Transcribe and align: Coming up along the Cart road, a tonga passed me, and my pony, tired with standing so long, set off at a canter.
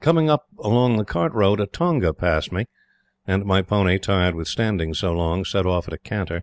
Coming 0.00 0.28
up 0.28 0.48
along 0.58 0.96
the 0.96 1.04
Cart 1.04 1.32
road, 1.32 1.60
a 1.60 1.66
tonga 1.68 2.12
passed 2.12 2.50
me, 2.50 2.66
and 3.24 3.44
my 3.44 3.62
pony, 3.62 4.00
tired 4.00 4.34
with 4.34 4.48
standing 4.48 4.94
so 4.94 5.12
long, 5.12 5.44
set 5.44 5.64
off 5.64 5.86
at 5.86 5.94
a 5.94 5.98
canter. 5.98 6.42